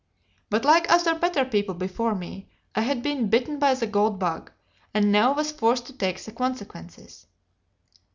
But 0.49 0.65
like 0.65 0.89
other 0.91 1.13
better 1.13 1.45
people 1.45 1.75
before 1.75 2.15
me, 2.15 2.49
I 2.73 2.81
had 2.81 3.03
been 3.03 3.29
bitten 3.29 3.59
by 3.59 3.75
the 3.75 3.85
gold 3.85 4.17
bug, 4.17 4.51
and 4.95 5.11
now 5.11 5.31
was 5.35 5.51
forced 5.51 5.85
to 5.85 5.93
take 5.93 6.19
the 6.23 6.31
consequences. 6.31 7.27